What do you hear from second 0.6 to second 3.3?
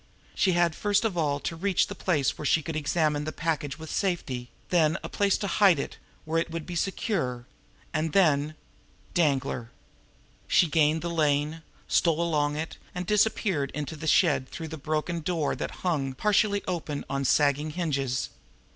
first of all to reach a place where she could examine